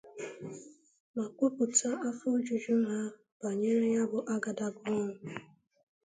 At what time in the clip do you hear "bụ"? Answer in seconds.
4.09-4.19